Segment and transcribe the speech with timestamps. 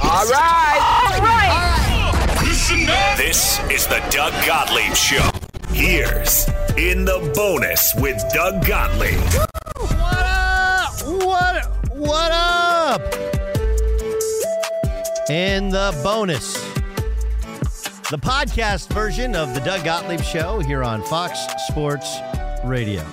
[0.00, 1.10] All right.
[1.12, 3.16] All right.
[3.16, 5.28] This is the Doug Gottlieb Show.
[5.70, 9.18] Here's In the Bonus with Doug Gottlieb.
[9.76, 10.92] What up?
[11.04, 11.64] What,
[11.96, 13.00] what up?
[15.28, 16.54] In the bonus,
[18.10, 22.16] the podcast version of the Doug Gottlieb Show here on Fox Sports
[22.64, 23.04] Radio.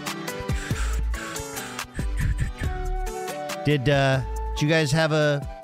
[3.65, 4.21] Did uh,
[4.53, 5.54] did you guys have a did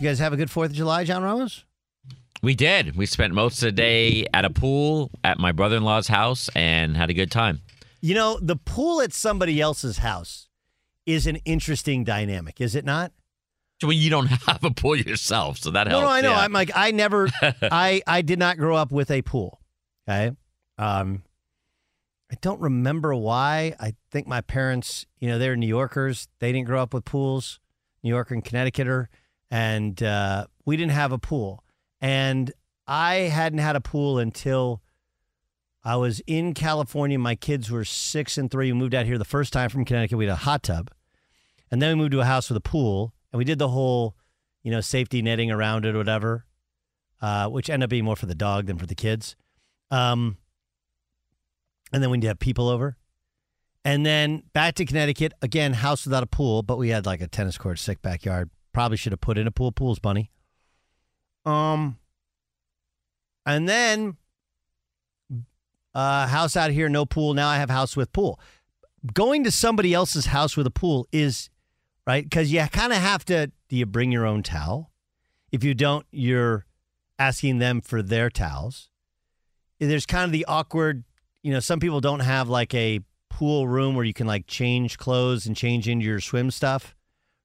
[0.00, 1.64] you guys have a good Fourth of July, John Ramos?
[2.42, 2.96] We did.
[2.96, 6.50] We spent most of the day at a pool at my brother in law's house
[6.54, 7.62] and had a good time.
[8.00, 10.48] You know, the pool at somebody else's house
[11.06, 13.12] is an interesting dynamic, is it not?
[13.82, 16.02] Well, you don't have a pool yourself, so that helps.
[16.02, 16.30] No, no, I know.
[16.30, 16.40] yeah.
[16.40, 19.60] I'm like, I never, I, I did not grow up with a pool.
[20.08, 20.36] Okay,
[20.78, 21.22] um,
[22.30, 23.74] I don't remember why.
[23.80, 26.28] I think my parents, you know, they're New Yorkers.
[26.38, 27.60] They didn't grow up with pools.
[28.02, 29.08] New York and Connecticut, are,
[29.50, 31.62] and uh, we didn't have a pool.
[32.00, 32.52] And
[32.86, 34.82] I hadn't had a pool until
[35.82, 37.18] I was in California.
[37.18, 38.72] My kids were six and three.
[38.72, 40.18] We moved out here the first time from Connecticut.
[40.18, 40.90] We had a hot tub,
[41.70, 44.16] and then we moved to a house with a pool, and we did the whole,
[44.62, 46.44] you know, safety netting around it or whatever,
[47.22, 49.36] uh, which ended up being more for the dog than for the kids.
[49.90, 50.38] Um,
[51.92, 52.96] and then we did have people over,
[53.84, 57.28] and then back to Connecticut again, house without a pool, but we had like a
[57.28, 58.50] tennis court, sick backyard.
[58.76, 59.72] Probably should have put in a pool.
[59.72, 60.30] Pool's bunny.
[61.46, 61.96] Um,
[63.46, 64.18] and then
[65.94, 67.32] uh, house out here, no pool.
[67.32, 68.38] Now I have house with pool.
[69.14, 71.48] Going to somebody else's house with a pool is
[72.06, 73.50] right because you kind of have to.
[73.70, 74.90] Do you bring your own towel?
[75.50, 76.66] If you don't, you're
[77.18, 78.90] asking them for their towels.
[79.80, 81.02] There's kind of the awkward.
[81.42, 83.00] You know, some people don't have like a
[83.30, 86.94] pool room where you can like change clothes and change into your swim stuff,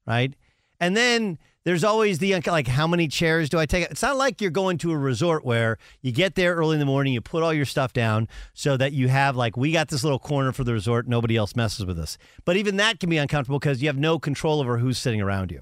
[0.06, 0.34] right?
[0.82, 3.86] And then there's always the like, how many chairs do I take?
[3.92, 6.88] It's not like you're going to a resort where you get there early in the
[6.88, 10.04] morning, you put all your stuff down so that you have like, we got this
[10.04, 12.18] little corner for the resort, nobody else messes with us.
[12.46, 15.52] But even that can be uncomfortable because you have no control over who's sitting around
[15.52, 15.62] you.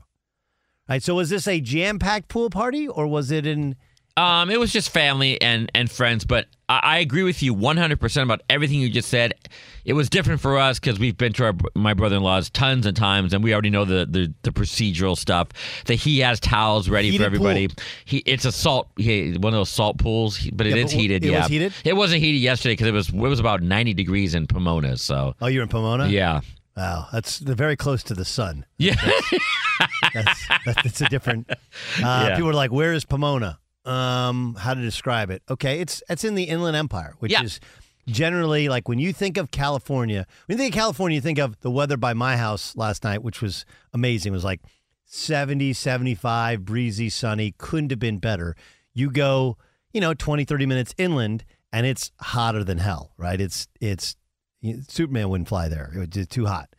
[0.88, 1.04] Right.
[1.04, 3.75] So was this a jam packed pool party or was it an
[4.18, 8.22] Um, it was just family and and friends, but I, I agree with you 100%
[8.24, 9.34] about everything you just said.
[9.86, 13.34] It was different for us because we've been to our, my brother-in-law's tons of times,
[13.34, 15.48] and we already know the the, the procedural stuff.
[15.86, 17.68] That he has towels ready Heated for everybody.
[17.70, 17.76] pool.
[18.04, 21.00] He it's a salt, he, one of those salt pools, but it Yeah, is but
[21.00, 21.24] heated.
[21.24, 21.74] it was yeah, heated?
[21.86, 24.98] It wasn't heated yesterday because it was it was about 90 degrees in Pomona.
[24.98, 26.08] So Oh, you're in Pomona?
[26.08, 26.42] yeah,
[26.76, 28.66] Wow, that's they're very close to the sun.
[28.78, 28.96] yeah.
[30.14, 31.50] That's that's, that's a different.
[32.04, 32.36] Uh, Yeah.
[32.36, 35.42] People are like, "Where is Pomona?" Um, how to describe it?
[35.50, 37.44] Okay, it's it's in the Inland Empire, which Yeah.
[37.44, 37.60] is
[38.08, 40.26] generally like when you think of California.
[40.46, 43.24] When you think of California, you think of the weather by my house last night,
[43.24, 44.34] which was amazing.
[44.34, 44.62] It was like
[45.06, 47.54] 70, 75, breezy, sunny.
[47.58, 48.56] Couldn't have been better.
[48.94, 49.58] You go,
[49.94, 53.14] you know, 20, 30 minutes inland, and it's hotter than hell.
[53.18, 53.40] Right?
[53.40, 54.16] It's it's
[54.90, 55.92] Superman wouldn't fly there.
[55.96, 56.70] It was too hot.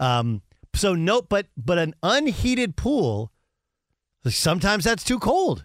[0.00, 0.40] Um,
[0.74, 3.30] so nope, but but an unheated pool,
[4.26, 5.64] sometimes that's too cold,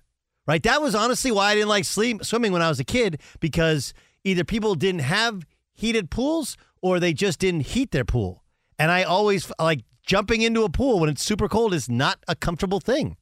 [0.51, 0.63] right?
[0.63, 3.93] That was honestly why I didn't like sleep swimming when I was a kid because
[4.25, 8.43] either people didn't have heated pools or they just didn't heat their pool,
[8.77, 12.35] and I always like jumping into a pool when it's super cold is not a
[12.35, 13.15] comfortable thing.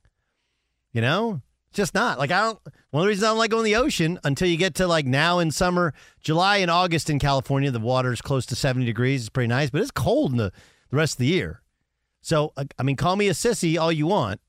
[0.91, 1.41] You know,
[1.71, 2.59] just not like I don't.
[2.89, 4.87] One of the reasons I don't like going to the ocean until you get to
[4.87, 8.87] like now in summer, July and August in California, the water is close to seventy
[8.87, 9.21] degrees.
[9.21, 10.51] It's pretty nice, but it's cold in the
[10.89, 11.61] the rest of the year.
[12.21, 14.41] So uh, I mean, call me a sissy all you want.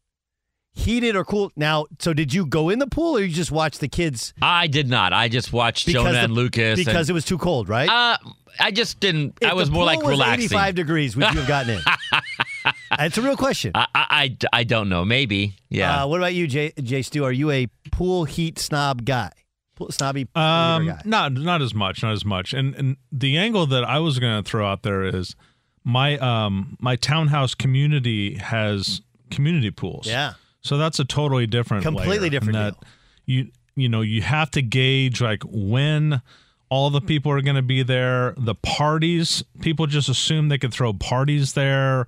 [0.80, 1.52] Heated or cool?
[1.56, 4.66] Now, so did you go in the pool or you just watch the kids I
[4.66, 5.12] did not.
[5.12, 6.78] I just watched Jonah the- and Lucas.
[6.78, 7.88] and- because it was too cold, right?
[7.88, 8.16] Uh,
[8.58, 9.38] I just didn't.
[9.40, 10.44] If I was the more pool like was relaxing.
[10.44, 11.16] Eighty-five degrees.
[11.16, 11.82] Would you have gotten in?
[12.98, 13.72] it's a real question.
[13.74, 15.04] I, I, I, I don't know.
[15.04, 15.54] Maybe.
[15.68, 16.02] Yeah.
[16.02, 17.24] Uh, what about you, Jay, Jay Stu?
[17.24, 19.30] Are you a pool heat snob guy?
[19.76, 21.00] Pool, snobby pool Um, guy?
[21.04, 22.52] not not as much, not as much.
[22.52, 25.36] And and the angle that I was going to throw out there is
[25.84, 29.00] my um my townhouse community has
[29.30, 30.06] community pools.
[30.06, 30.32] Yeah.
[30.62, 32.88] So that's a totally different, Completely different That deal.
[33.26, 36.20] you you know you have to gauge like when
[36.68, 38.34] all the people are going to be there.
[38.36, 42.06] The parties, people just assume they could throw parties there.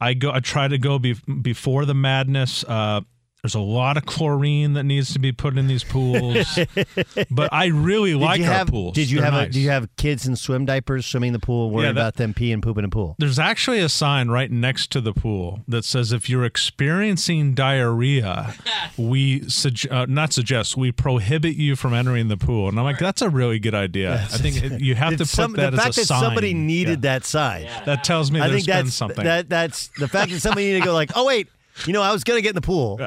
[0.00, 0.32] I go.
[0.32, 2.64] I try to go be, before the madness.
[2.64, 3.02] Uh,
[3.42, 6.58] there's a lot of chlorine that needs to be put in these pools,
[7.30, 8.94] but I really Did like you our have, pools.
[8.94, 9.52] Did you They're have a, nice.
[9.54, 12.14] Did you have kids in swim diapers swimming in the pool, worrying Yeah, that- about
[12.16, 13.14] them peeing, pooping in the pool?
[13.18, 18.54] There's actually a sign right next to the pool that says if you're experiencing diarrhea,
[18.98, 22.68] we sug- uh, not suggest we prohibit you from entering the pool.
[22.68, 24.14] And I'm like, that's a really good idea.
[24.32, 26.20] I think it, you have Did to put some- that the fact that sign.
[26.22, 27.12] somebody needed Yeah.
[27.18, 27.68] that sign.
[27.86, 29.24] That tells me I there's think been that's something.
[29.24, 31.48] that that's the fact that somebody needed to go like, oh wait,
[31.86, 32.98] you know, I was gonna get in the pool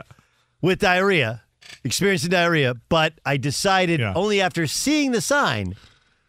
[0.62, 1.44] with diarrhea,
[1.84, 4.14] experiencing diarrhea, but I decided Yeah.
[4.16, 5.76] only after seeing the sign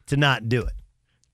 [0.06, 0.72] to not do it.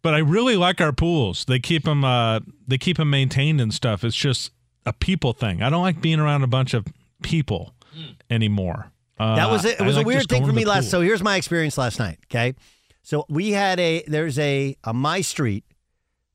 [0.03, 1.45] but I really like our pools.
[1.45, 4.05] They keep them uh, they keep them maintained and stuff.
[4.05, 4.53] It's just
[4.87, 5.61] a people thing.
[5.63, 6.87] I don't like being around a bunch of
[7.23, 7.75] people
[8.31, 8.93] anymore.
[9.19, 9.73] Uh, That was it.
[9.75, 10.85] It I was a like weird thing for me last.
[10.85, 10.91] pool.
[10.91, 12.19] So here's my experience last night.
[12.27, 12.55] Okay,
[13.03, 15.65] so we had a there's a on my street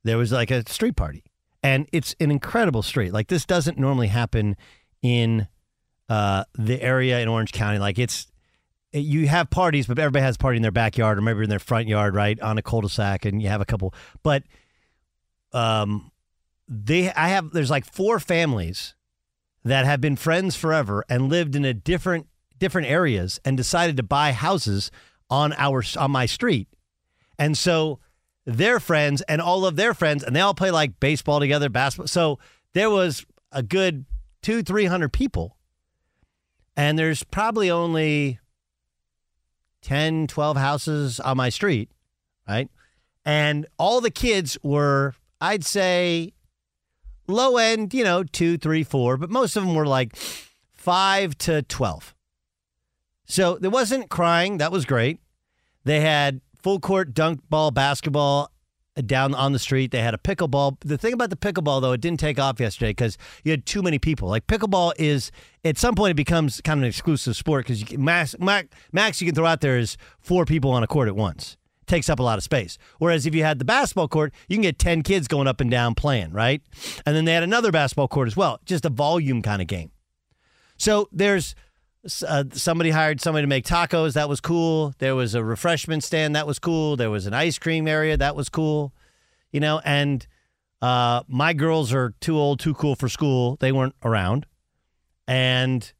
[0.04, 1.24] there was like a street party,
[1.63, 3.13] and it's an incredible street.
[3.13, 4.57] Like this doesn't normally happen
[5.01, 5.48] in
[6.10, 7.80] uh, the area in Orange County.
[7.80, 8.28] Like it's
[8.92, 11.60] you have parties, but everybody has a party in their backyard or maybe in their
[11.60, 13.94] front yard, right on a cul-de-sac, and you have a couple.
[14.22, 14.44] But
[15.52, 16.12] um,
[16.68, 18.96] they I have there's like four families
[19.64, 22.28] that have been friends forever and lived in a different
[22.60, 24.92] different areas and decided to buy houses
[25.30, 26.68] on our on my street.
[27.40, 28.00] And so
[28.46, 32.08] their friends and all of their friends and they all play like baseball together, basketball.
[32.08, 32.40] So
[32.74, 34.06] there was a good
[34.44, 35.58] 2 300 people.
[36.75, 38.39] And there's probably only
[39.82, 41.89] 10 12 houses on my street,
[42.48, 42.70] right?
[43.25, 46.34] And all the kids were I'd say
[47.27, 50.15] low end, you know, two, three, four, but most of them were like
[50.72, 52.15] five to 12.
[53.25, 54.58] So there wasn't crying.
[54.58, 55.20] That was great.
[55.86, 58.51] They had full court dunk ball basketball
[59.02, 59.92] down on the street.
[59.92, 60.78] They had a pickleball.
[60.82, 63.82] The thing about the pickleball, though, it didn't take off yesterday because you had too
[63.82, 64.30] many people.
[64.30, 65.32] Like pickleball is,
[65.64, 69.28] at some point, it becomes kind of an exclusive sport because max, max, max you
[69.28, 71.58] can throw out there is four people on a court at once.
[71.82, 72.78] It Takes up a lot of space.
[73.00, 75.72] Whereas if you had the basketball court, you can get 10 kids going up and
[75.72, 76.62] down playing, right?
[77.06, 78.60] And then they had another basketball court as well.
[78.66, 79.92] Just a volume kind of game.
[80.78, 81.56] So there's
[82.27, 84.13] uh, somebody hired somebody to make tacos.
[84.13, 84.93] That was cool.
[85.00, 86.36] There was a refreshment stand.
[86.36, 86.98] That was cool.
[86.98, 88.17] There was an ice cream area.
[88.17, 88.93] That was cool.
[89.51, 90.25] You know, and
[90.81, 93.57] uh, my girls are too old, too cool for school.
[93.62, 94.45] They weren't around.
[95.27, 95.91] And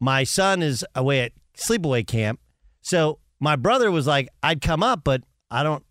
[0.00, 2.40] my son is away at sleepaway camp.
[2.80, 5.84] So my brother was like, I'd come up, but I don't.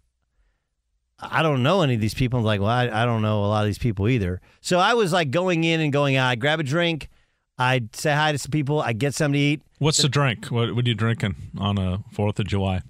[1.24, 2.40] I don't know any of these people.
[2.40, 4.42] I'm like, well, I, I don't know a lot of these people either.
[4.60, 6.28] So I was like going in and going out.
[6.28, 7.10] I grab a drink.
[7.58, 8.82] I'd say hi to some people.
[8.82, 9.62] I get something to eat.
[9.80, 10.48] What's the drink?
[10.48, 12.82] What, what are you drinking on a Fourth of July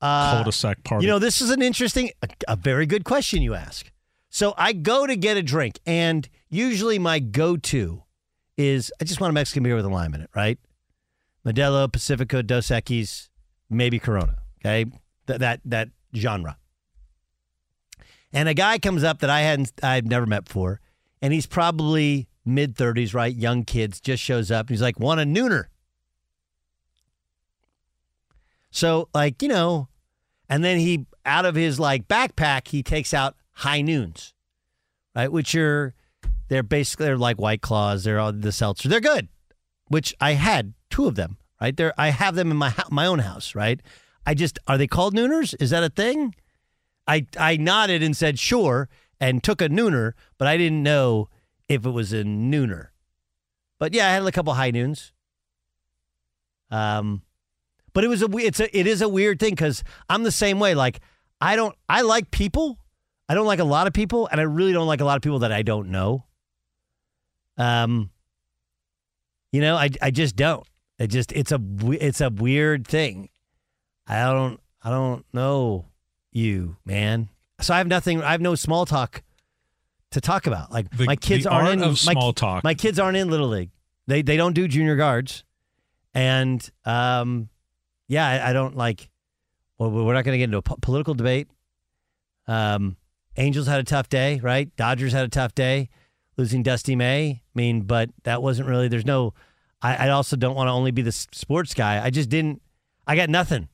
[0.00, 1.06] Uh, cul-de-sac party?
[1.06, 3.90] You know, this is an interesting, a, a very good question you ask.
[4.28, 8.02] So I go to get a drink, and usually my go-to
[8.56, 10.58] is I just want a Mexican beer with a lime in it, right?
[11.46, 13.28] Modelo, Pacifico, Dos Equis,
[13.70, 14.36] maybe Corona.
[14.60, 14.90] Okay,
[15.26, 16.58] Th- that that genre.
[18.32, 20.80] And a guy comes up that I hadn't, I've never met before,
[21.20, 23.34] and he's probably mid thirties, right?
[23.34, 24.68] Young kids, just shows up.
[24.68, 25.64] He's like, "Want a nooner?"
[28.70, 29.88] So, like, you know,
[30.48, 34.32] and then he, out of his like backpack, he takes out high noons,
[35.14, 35.30] right?
[35.30, 35.92] Which are,
[36.48, 38.04] they're basically, they're like white claws.
[38.04, 38.88] They're all the seltzer.
[38.88, 39.28] They're good,
[39.88, 41.76] which I had two of them, right?
[41.76, 43.80] There, I have them in my, my own house, right?
[44.24, 45.54] I just, are they called nooners?
[45.60, 46.34] Is that a thing?
[47.08, 51.28] I, I nodded and said, sure, and took a nooner, but I didn't know
[51.70, 52.88] if it was a nooner.
[53.78, 55.12] But yeah, I had a couple high noons.
[56.70, 57.22] Um,
[57.92, 60.58] but it was a it's a it is a weird thing because I'm the same
[60.58, 60.74] way.
[60.74, 61.00] Like
[61.40, 62.78] I don't I like people.
[63.28, 65.22] I don't like a lot of people, and I really don't like a lot of
[65.22, 66.24] people that I don't know.
[67.56, 68.10] Um,
[69.52, 70.66] you know, I I just don't.
[70.98, 73.28] It just it's a it's a weird thing.
[74.08, 75.86] I don't I don't know
[76.32, 77.28] you, man.
[77.60, 78.22] So I have nothing.
[78.22, 79.22] I have no small talk
[80.12, 80.72] to talk about.
[80.72, 82.64] Like The- my kids aren't in of my, small talk.
[82.64, 83.70] My kids aren't in little league.
[84.06, 85.44] They they don't do junior guards,
[86.14, 87.48] and um,
[88.08, 89.08] yeah, I, I don't like.
[89.78, 91.48] Well, we're not going to get into a po- political debate.
[92.46, 92.96] Um,
[93.36, 94.74] Angels had a tough day, right?
[94.76, 95.88] Dodgers had a tough day,
[96.36, 97.30] losing Dusty May.
[97.30, 98.88] I mean, but that wasn't really.
[98.88, 99.32] There's no.
[99.80, 102.04] I, I also don't want to only be the sports guy.
[102.04, 102.60] I just didn't.
[103.06, 103.68] I got nothing.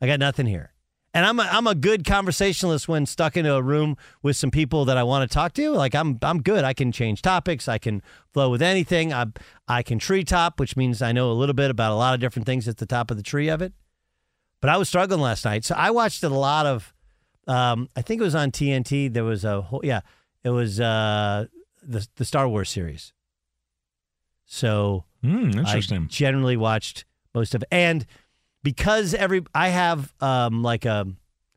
[0.00, 0.72] I got nothing here.
[1.14, 4.84] And I'm a, I'm a good conversationalist when stuck into a room with some people
[4.84, 5.70] that I want to talk to.
[5.70, 6.64] Like I'm I'm good.
[6.64, 7.66] I can change topics.
[7.66, 9.12] I can flow with anything.
[9.12, 9.26] I
[9.66, 12.20] I can tree top, which means I know a little bit about a lot of
[12.20, 13.72] different things at the top of the tree of it.
[14.60, 16.92] But I was struggling last night, so I watched a lot of.
[17.46, 19.12] Um, I think it was on TNT.
[19.12, 20.00] There was a whole yeah.
[20.44, 21.46] It was uh,
[21.82, 23.12] the the Star Wars series.
[24.44, 26.08] So I interesting.
[26.08, 27.62] generally watched most of.
[27.70, 28.06] And
[28.68, 31.06] because every I have um like a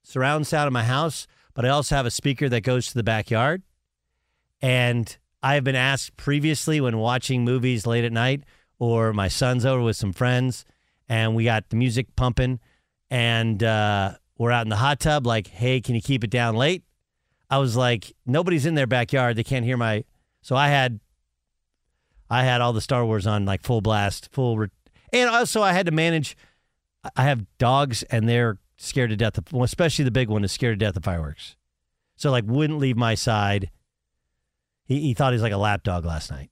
[0.01, 3.03] surround sound in my house, but I also have a speaker that goes to the
[3.03, 3.63] backyard.
[4.61, 8.45] And I have been asked previously when watching movies late at night
[8.79, 10.63] or my son's over with some friends
[11.09, 12.61] and we got the music pumping
[13.09, 16.55] and uh, we're out in the hot tub like, "Hey, can you keep it down
[16.55, 16.83] late?"
[17.49, 19.35] I was like, "Nobody's in their backyard.
[19.35, 20.05] They can't hear my."
[20.41, 21.01] So I had
[22.29, 24.69] I had all the Star Wars on like full blast, full, re-
[25.11, 26.37] and also I had to manage.
[27.15, 29.37] I have dogs, and they're scared to death.
[29.37, 31.55] Of, well, especially the big one is scared to death of fireworks.
[32.15, 33.71] So like, wouldn't leave my side.
[34.85, 36.49] He he thought he was like a lap dog last night.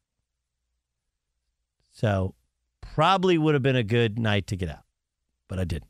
[1.92, 2.34] So
[2.82, 4.84] probably would have been a good night to get out,
[5.48, 5.90] but I didn't.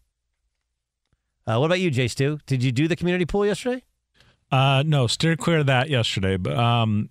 [1.48, 2.40] Uh, what about you, Jay Stu?
[2.46, 3.84] Did you do the community pool yesterday?
[4.52, 6.38] Uh, no, steer clear of that yesterday.
[6.38, 7.10] But um,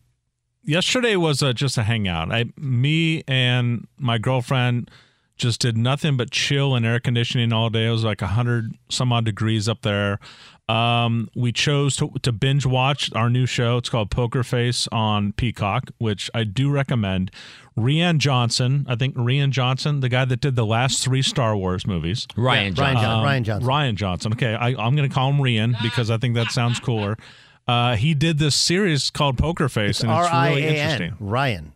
[0.63, 2.33] yesterday was uh, just a hangout.
[2.33, 4.91] I, me and my girlfriend
[5.39, 7.87] just did nothing but chill and air conditioning all day.
[7.87, 10.19] It was like hundred some odd degrees up there.
[10.69, 13.79] Um, we chose to, to binge watch our new show.
[13.79, 17.31] It's called Poker Face on Peacock, which I do recommend.
[17.79, 21.87] Rian Johnson, I think Rian Johnson, the guy that did the last three Star Wars
[21.87, 22.27] movies.
[22.37, 23.11] Ryan Ryan, Johnson.
[23.11, 23.67] Um, Ryan Johnson.
[23.67, 24.33] Ryan Johnson.
[24.33, 27.17] Okay, I, I'm going to call him Rian because I think that sounds cooler.
[27.67, 31.11] Uh, he did this series called Poker Face, and it's I really interesting.
[31.11, 31.17] N.
[31.21, 31.73] Ryan.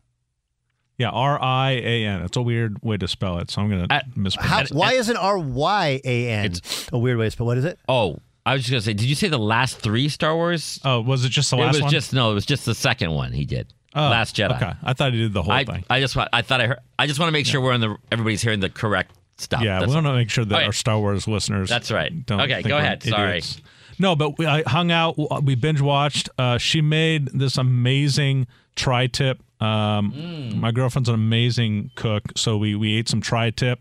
[0.98, 2.22] Yeah, R I A N.
[2.22, 4.70] It's a weird way to spell it, so I'm going to Uh, mispronounce.
[4.70, 6.52] How, why isn't R Y A N
[6.92, 7.46] a weird way to spell?
[7.46, 7.48] It?
[7.48, 7.78] What is it?
[7.88, 10.80] Oh, I was just gonna say, did you say the last three Star Wars?
[10.84, 11.90] Oh, was it just the it last was one?
[11.90, 13.72] just no, it was just the second one he did.
[13.94, 14.56] Oh, Last Jedi.
[14.56, 15.84] Okay, I thought he did the whole I, thing.
[15.90, 17.80] I just want I thought I heard I just want to make sure we're in
[17.82, 19.62] the everybody's hearing the correct stuff.
[19.62, 20.64] Yeah, That's we want to make sure that Okay.
[20.66, 21.68] our Star Wars listeners.
[21.68, 22.24] That's right.
[22.26, 23.02] Don't Okay, think go we're ahead.
[23.02, 23.28] Sorry.
[23.30, 23.60] idiots.
[23.98, 25.44] No, but we, I hung out.
[25.44, 26.28] We binge watched.
[26.38, 29.42] Uh, she made this amazing tri-tip.
[29.62, 30.56] Um, Mm.
[30.56, 33.78] My girlfriend's an amazing cook, so we we ate some tri-tip.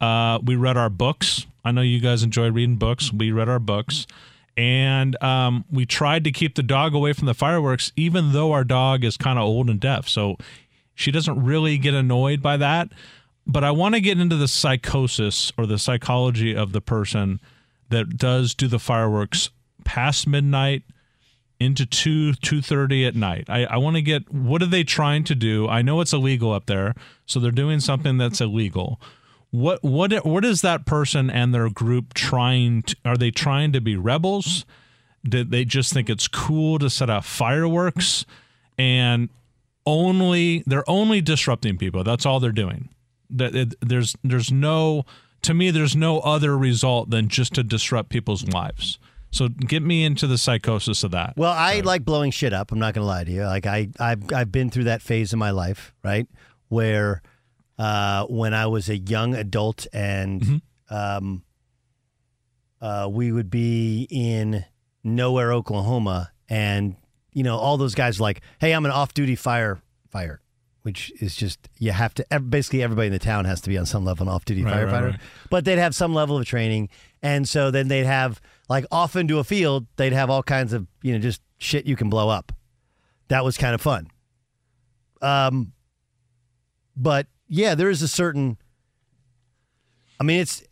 [0.00, 1.46] Uh, we read our books.
[1.64, 3.12] I know you guys enjoy reading books.
[3.12, 4.06] We read our books.
[4.56, 8.64] And um, we tried to keep the dog away from the fireworks, even though our
[8.64, 10.08] dog is kind of old and deaf.
[10.08, 10.36] So
[10.94, 12.88] she doesn't really get annoyed by that.
[13.46, 17.40] But I want to get into the psychosis or the psychology of the person
[17.90, 19.50] that does do the fireworks
[19.84, 20.82] past midnight
[21.58, 25.34] into 2 2.30 at night i, I want to get what are they trying to
[25.34, 26.94] do i know it's illegal up there
[27.24, 29.00] so they're doing something that's illegal
[29.50, 33.80] what what what is that person and their group trying to are they trying to
[33.80, 34.64] be rebels
[35.26, 38.26] did they just think it's cool to set off fireworks
[38.78, 39.28] and
[39.86, 42.04] only they're only disrupting people.
[42.04, 42.90] That's all they're doing.
[43.30, 45.06] That there's there's no
[45.42, 48.98] to me there's no other result than just to disrupt people's lives.
[49.36, 51.34] So get me into the psychosis of that.
[51.36, 52.72] Well, I like blowing shit up.
[52.72, 53.44] I'm not going to lie to you.
[53.44, 56.26] Like I, I've, I've been through that phase in my life, right?
[56.68, 57.22] Where
[57.78, 60.94] uh, when I was a young adult and Mm-hmm.
[60.94, 61.42] um,
[62.80, 64.64] uh, we would be in
[65.02, 66.96] nowhere, Oklahoma, and
[67.32, 70.40] you know all those guys were like, "Hey, I'm an off-duty fire fire,"
[70.82, 72.40] which is just you have to.
[72.40, 74.92] Basically, everybody in the town has to be on some level an off-duty Right, right,
[74.92, 75.20] firefighter, right.
[75.50, 76.90] but they'd have some level of training,
[77.22, 80.86] and so then they'd have like off into a field, they'd have all kinds of
[81.02, 82.52] you know just shit you can blow up.
[83.28, 84.08] That was kind of fun.
[85.22, 85.72] Um,
[86.96, 88.58] but yeah, there is a certain.
[90.18, 90.62] I mean, it's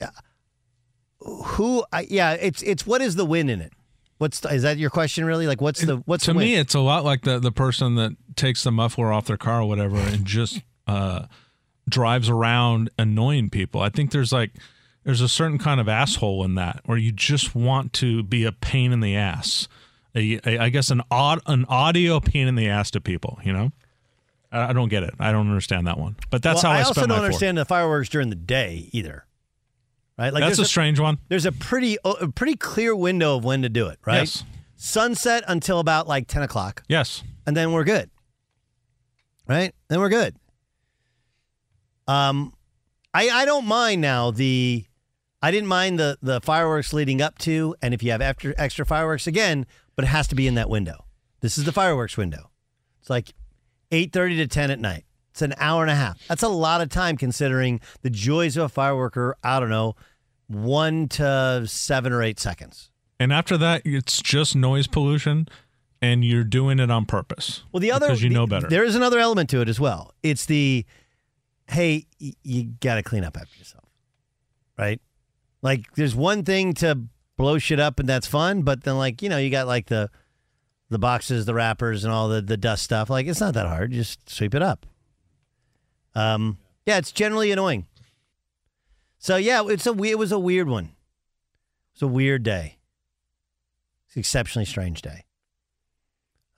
[1.21, 1.85] who.
[1.93, 3.73] I, yeah, it's it's what is the win in it?
[4.19, 5.47] What's the, is that your question really?
[5.47, 8.13] Like, what's the what's to the me, it's a lot like the the person that
[8.37, 11.27] takes the muffler off their car or whatever and just uh,
[11.89, 13.81] drives around annoying people.
[13.81, 14.53] I think there's like
[15.05, 18.53] there's a certain kind of asshole in that where you just want to be a
[18.53, 19.69] pain in the ass.
[20.17, 23.39] A, a, I guess an odd an audio pain in the ass to people.
[23.45, 23.73] You know,
[24.53, 25.15] I, I don't get it.
[25.19, 26.17] I don't understand that one.
[26.31, 26.97] But that's Well, how I, spell it.
[26.97, 29.27] I also don't understand the fireworks during the day either.
[30.17, 30.33] Right?
[30.33, 31.19] Like That's a strange one.
[31.29, 33.99] There's a pretty a pretty clear window of when to do it.
[34.07, 34.19] Right?
[34.19, 34.45] Yes.
[34.77, 36.83] Sunset until about like ten o'clock.
[36.89, 37.23] Yes.
[37.47, 38.11] and then we're good.
[39.49, 39.75] Right?
[39.89, 40.37] Then we're good.
[42.07, 42.53] Um
[43.13, 44.85] I I don't mind now the
[45.45, 48.87] I didn't mind the the fireworks leading up to and if you have after extra
[48.87, 51.05] fireworks again, but it has to be in that window.
[51.41, 52.51] This is the fireworks window.
[53.03, 53.35] It's like
[53.93, 55.05] 8:30 to 10 at night.
[55.33, 56.27] It's an hour and a half.
[56.29, 59.97] That's a lot of time considering the joys of a fireworker, I don't know,
[60.47, 62.91] 1 to 7 or 8 seconds.
[63.21, 65.47] And after that, it's just noise pollution,
[66.01, 67.65] and you're doing it on purpose.
[67.71, 68.69] Well, the other because you know better.
[68.69, 70.15] There is another element to it as well.
[70.23, 70.87] It's the
[71.69, 73.85] hey, you got to clean up after yourself,
[74.79, 75.03] right?
[75.65, 79.29] Like, there's one thing to blow shit up and that's fun, but then like you
[79.29, 80.11] know you got like the
[80.91, 83.11] the boxes, the wrappers, and all the the dust stuff.
[83.11, 83.93] Like it's not that hard.
[83.93, 84.87] You just sweep it up.
[86.15, 87.87] Um, yeah, it's generally annoying.
[89.19, 90.91] So yeah, it's a it was a weird one.
[91.95, 92.79] It's a weird day.
[94.07, 95.25] It's an exceptionally strange day.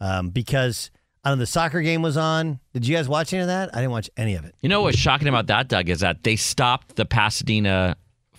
[0.00, 0.90] Um, because
[1.24, 2.60] I don't know, the soccer game was on.
[2.74, 3.70] Did you guys watch any of that?
[3.72, 4.54] I didn't watch any of it.
[4.60, 7.96] You know what's shocking about that, Doug, is that they stopped the Pasadena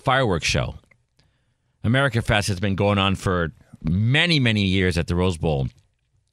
[0.07, 0.75] fireworks show.
[1.83, 3.51] America Fest has been going on for
[3.83, 5.67] many, many years at the Rose Bowl,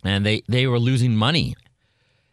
[0.04, 1.56] and they, they were losing money.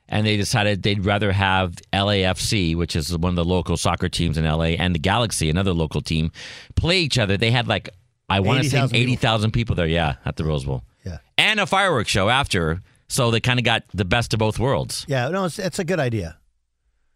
[0.07, 4.37] And they decided they'd rather have LAFC, which is one of the local soccer teams
[4.37, 6.31] in LA, and the Galaxy, another local team,
[6.75, 7.37] play each other.
[7.37, 7.89] They had like,
[8.29, 9.75] I want to say 80,000 people.
[9.75, 10.83] there, yeah, at the Rose Bowl.
[11.03, 11.17] Yeah.
[11.39, 12.81] And a fireworks show after.
[13.07, 15.07] So they kind of got the best of both worlds.
[15.07, 16.37] Yeah, no, it's, it's a good idea.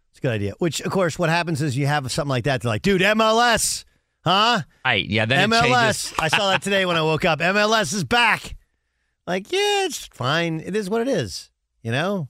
[0.10, 0.54] It's a good idea.
[0.58, 2.62] Which, of course, what happens is you have something like that.
[2.62, 3.86] They're like, dude, MLS,
[4.26, 4.62] huh?
[4.84, 5.06] Right.
[5.06, 5.26] Yeah.
[5.26, 6.14] Then it MLS.
[6.20, 7.40] I saw that today when I woke up.
[7.40, 8.56] MLS is back.
[9.28, 10.60] Like, yeah, it's fine.
[10.60, 11.50] It is what it is.
[11.82, 12.30] You know,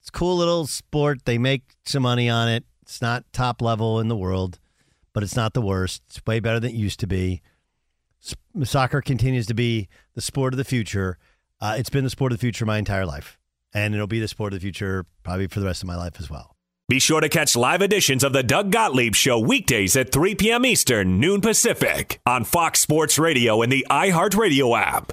[0.00, 1.24] it's a cool little sport.
[1.24, 2.64] They make some money on it.
[2.82, 4.58] It's not top level in the world,
[5.12, 6.02] but it's not the worst.
[6.08, 7.42] It's way better than it used to be.
[8.64, 11.18] Soccer continues to be the sport of the future.
[11.60, 13.38] Uh, it's been the sport of the future my entire life,
[13.74, 16.14] and it'll be the sport of the future probably for the rest of my life
[16.18, 16.55] as well.
[16.88, 20.64] Be sure to catch live editions of the Doug Gottlieb Show weekdays at 3 p.m.
[20.64, 25.12] Eastern, noon Pacific, on Fox Sports Radio and the iHeartRadio app.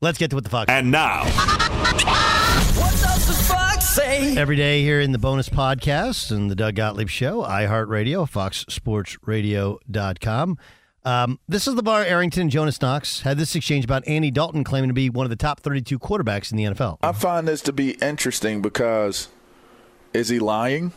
[0.00, 0.70] Let's get to what the fuck.
[0.70, 4.36] And now, What does the fuck say?
[4.36, 10.58] Every day here in the bonus podcast and the Doug Gottlieb Show, iHeartRadio, FoxSportsRadio.com.
[11.04, 14.86] Um, this is LaVar Arrington and Jonas Knox had this exchange about Andy Dalton claiming
[14.88, 16.98] to be one of the top 32 quarterbacks in the NFL.
[17.02, 19.26] I find this to be interesting because
[20.14, 20.92] is he lying?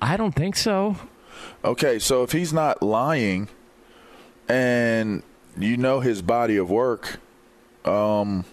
[0.00, 0.96] I don't think so.
[1.62, 3.48] Okay, so if he's not lying
[4.48, 5.22] and
[5.58, 7.20] you know his body of work,
[7.84, 8.44] um,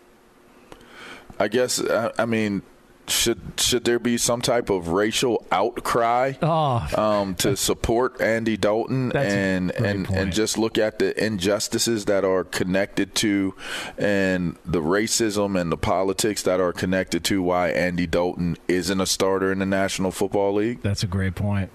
[1.40, 2.62] I guess I, I mean
[3.08, 6.88] should should there be some type of racial outcry Oh.
[6.98, 10.20] um, to support Andy Dalton and and point.
[10.20, 13.54] and just look at the injustices that are connected to
[13.98, 19.06] and the racism and the politics that are connected to why Andy Dalton isn't a
[19.06, 20.82] starter in the National Football League?
[20.82, 21.70] That's a great point.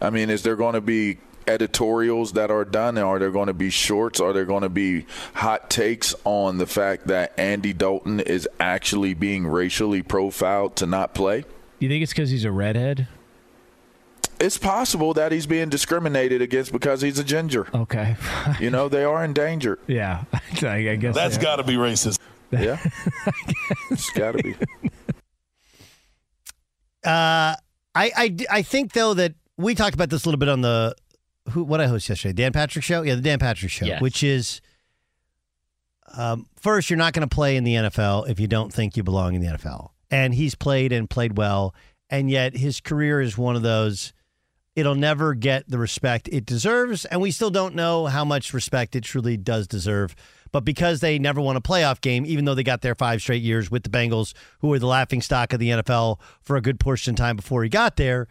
[0.00, 2.98] I mean, is there going to be editorials that are done?
[2.98, 4.20] Are there going to be shorts?
[4.20, 9.14] Are there going to be hot takes on the fact that Andy Dalton is actually
[9.14, 11.44] being racially profiled to not play?
[11.78, 13.08] You think it's because he's a redhead?
[14.40, 17.66] It's possible that he's being discriminated against because he's a ginger.
[17.74, 18.16] Okay.
[18.60, 19.78] You know, they are endangered.
[19.86, 20.24] yeah,
[20.62, 21.42] I, I guess That's yeah.
[21.42, 22.18] got to be racist.
[22.50, 22.78] Yeah.
[23.90, 24.54] it's got to be.
[27.04, 27.54] Uh,
[27.94, 30.94] I, I, I think, though, that we talked about this a little bit on the,
[31.50, 33.02] who what I host yesterday, Dan Patrick Show?
[33.02, 34.00] Yeah, the Dan Patrick Show, Yes.
[34.00, 34.60] which is,
[36.16, 39.02] um, first, you're not going to play in the NFL if you don't think you
[39.02, 39.90] belong in the NFL.
[40.10, 41.74] And he's played and played well,
[42.08, 44.14] and yet his career is one of those,
[44.74, 48.96] it'll never get the respect it deserves, and we still don't know how much respect
[48.96, 50.14] it truly does deserve.
[50.50, 53.42] But because they never won a playoff game, even though they got there five straight
[53.42, 56.80] years with the Bengals, who were the laughing stock of the NFL for a good
[56.80, 58.28] portion of time before he got there,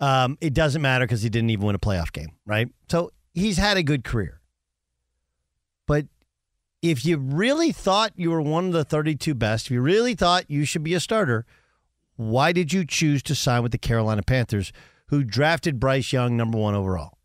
[0.00, 2.68] um, it doesn't matter because he didn't even win a playoff game, right?
[2.90, 4.40] So he's had a good career.
[5.86, 6.06] But
[6.82, 10.50] if you really thought you were one of the 32 best, if you really thought
[10.50, 11.46] you should be a starter,
[12.16, 14.72] why did you choose to sign with the Carolina Panthers,
[15.08, 17.18] who drafted Bryce Young number one overall?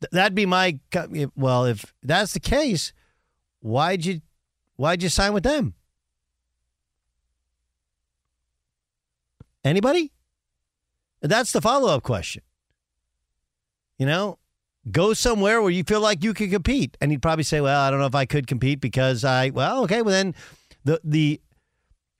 [0.00, 0.78] Th- That'd be my
[1.36, 1.64] well.
[1.64, 2.92] If that's the case,
[3.60, 4.20] why'd you
[4.76, 5.74] why'd you sign with them?
[9.64, 10.12] Anybody?
[11.20, 12.42] That's the follow up question.
[13.98, 14.38] You know,
[14.90, 17.90] go somewhere where you feel like you can compete, and he'd probably say, "Well, I
[17.90, 20.34] don't know if I could compete because I." Well, okay, well then,
[20.84, 21.40] the the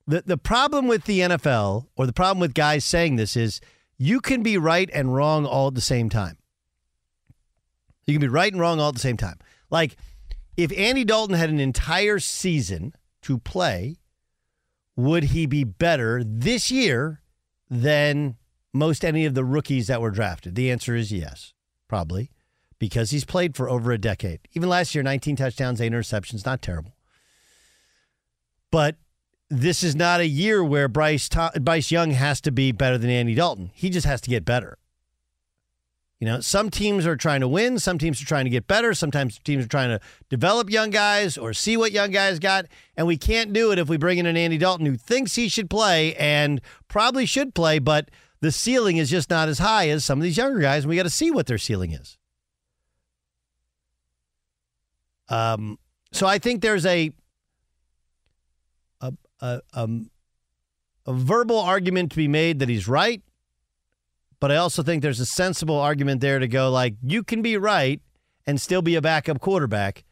[0.06, 3.60] the the problem with the NFL or the problem with guys saying this is
[3.96, 6.36] you can be right and wrong all at the same time.
[8.06, 9.38] You can be right and wrong all at the same time.
[9.70, 9.96] Like
[10.56, 13.98] if Andy Dalton had an entire season to play,
[14.96, 17.22] would he be better this year
[17.70, 18.36] than
[18.72, 20.54] most any of the rookies that were drafted?
[20.54, 21.52] The answer is yes,
[21.88, 22.30] probably,
[22.78, 24.40] because he's played for over a decade.
[24.52, 26.94] Even last year, 19 touchdowns, eight interceptions, not terrible.
[28.70, 28.96] But
[29.48, 31.28] this is not a year where Bryce
[31.60, 33.72] Bryce Young has to be better than Andy Dalton.
[33.74, 34.78] He just has to get better.
[36.20, 38.92] You know, some teams are trying to win, some teams are trying to get better,
[38.92, 43.06] sometimes teams are trying to develop young guys or see what young guys got, and
[43.06, 45.70] we can't do it if we bring in an Andy Dalton who thinks he should
[45.70, 50.18] play and probably should play, but the ceiling is just not as high as some
[50.18, 52.18] of these younger guys, and we got to see what their ceiling is.
[55.28, 55.78] Um,
[56.12, 57.12] so I think there's a
[59.00, 60.10] a, a, um,
[61.06, 63.22] a verbal argument to be made that he's right,
[64.40, 67.56] but I also think there's a sensible argument there to go like you can be
[67.56, 68.00] right
[68.46, 70.04] and still be a backup quarterback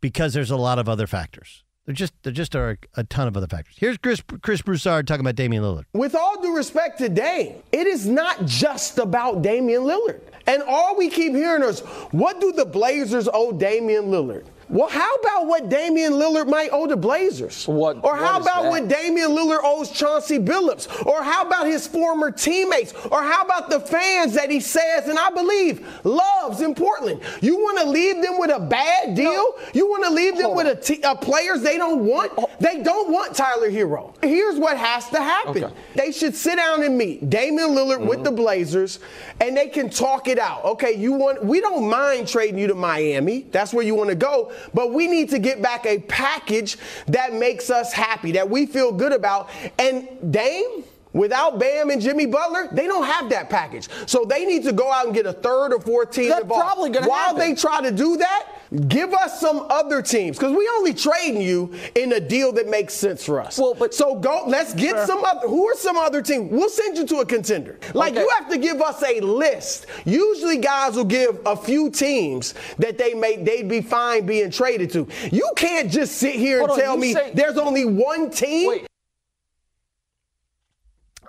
[0.00, 1.64] because there's a lot of other factors.
[1.86, 3.74] There just there just are a ton of other factors.
[3.78, 5.84] Here's Chris Chris Broussard talking about Damian Lillard.
[5.92, 10.20] With all due respect to Dame, it is not just about Damian Lillard.
[10.46, 14.44] And all we keep hearing is, what do the Blazers owe Damian Lillard?
[14.70, 17.66] Well, how about what Damian Lillard might owe the Blazers?
[17.66, 18.04] What?
[18.04, 18.70] Or how what about that?
[18.70, 21.06] what Damian Lillard owes Chauncey Billups?
[21.06, 22.94] Or how about his former teammates?
[23.10, 27.20] Or how about the fans that he says and I believe loves in Portland?
[27.40, 29.32] You want to leave them with a bad deal?
[29.32, 29.54] No.
[29.74, 32.32] You want to leave them with a, t- a players they don't want?
[32.60, 34.14] They don't want Tyler Herro.
[34.22, 35.64] Here's what has to happen.
[35.64, 35.74] Okay.
[35.96, 38.06] They should sit down and meet Damian Lillard mm-hmm.
[38.06, 39.00] with the Blazers,
[39.40, 40.64] and they can talk it out.
[40.64, 41.44] Okay, you want?
[41.44, 43.46] We don't mind trading you to Miami.
[43.50, 47.32] That's where you want to go but we need to get back a package that
[47.32, 49.48] makes us happy, that we feel good about.
[49.78, 53.88] And Dame, Without Bam and Jimmy Butler, they don't have that package.
[54.06, 56.62] So they need to go out and get a third or fourth team That's involved.
[56.64, 57.38] probably gonna While happen.
[57.40, 58.46] they try to do that,
[58.88, 62.94] give us some other teams because we only trading you in a deal that makes
[62.94, 63.58] sense for us.
[63.58, 64.44] Well, but so go.
[64.46, 65.06] Let's get Sure.
[65.06, 65.48] some other.
[65.48, 66.52] Who are some other teams?
[66.52, 67.78] We'll send you to a contender.
[67.92, 68.20] Like Okay.
[68.22, 69.86] you have to give us a list.
[70.04, 74.90] Usually, guys will give a few teams that they may they'd be fine being traded
[74.92, 75.08] to.
[75.32, 78.68] You can't just sit here Hold and on, tell me say- there's only one team.
[78.68, 78.86] Wait.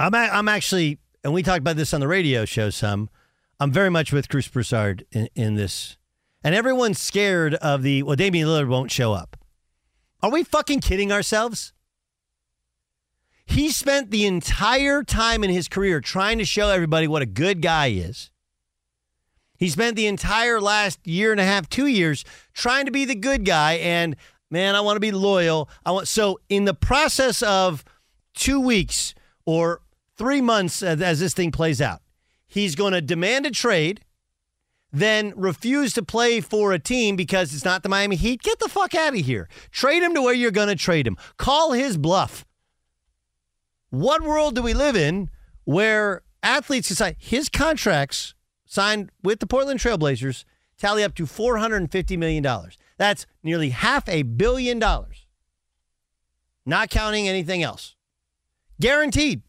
[0.02, 3.10] I'm a, I'm actually, and we talked about this on the radio show some.
[3.60, 5.98] I'm very much with Chris Broussard in, in this,
[6.44, 8.16] and everyone's scared of the well.
[8.16, 9.38] Damian Lillard won't show up.
[10.24, 11.74] Are we fucking kidding ourselves?
[13.46, 17.62] He spent the entire time in his career trying to show everybody what a good
[17.62, 18.32] guy is.
[19.58, 23.14] He spent the entire last year and a half, two years, trying to be the
[23.14, 23.74] good guy.
[23.74, 24.16] And
[24.50, 25.70] man, I want to be loyal.
[25.86, 27.84] I want so in the process of
[28.34, 29.14] two weeks
[29.46, 29.82] or
[30.22, 32.00] three months as, this thing plays out,
[32.46, 34.02] he's going to demand a trade,
[34.94, 38.44] then refuse to play for a team because it's not the Miami Heat.
[38.44, 39.50] Get the fuck out of here.
[39.72, 41.18] Trade him to where you're going to trade him.
[41.38, 42.46] Call his bluff.
[43.90, 45.32] What world do we live in
[45.64, 48.36] where athletes decide his contracts
[48.68, 50.46] signed with the Portland Trailblazers
[50.78, 52.46] tally up to $450 million?
[53.00, 55.26] That's nearly half a billion dollars,
[56.64, 57.96] not counting anything else.
[58.80, 59.42] Guaranteed.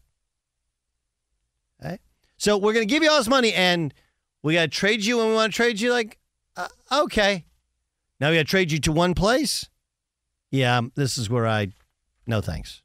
[2.43, 3.93] So we're going to give you all this money and
[4.41, 5.93] we got to trade you when we want to trade you.
[5.93, 6.17] Like,
[6.57, 7.45] uh, okay.
[8.19, 9.69] Now we got to trade you to one place.
[10.51, 11.69] Yeah, um, this is where I,
[12.27, 12.81] no thanks.